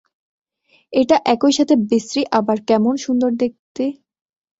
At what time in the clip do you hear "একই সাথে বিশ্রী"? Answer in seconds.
1.33-2.21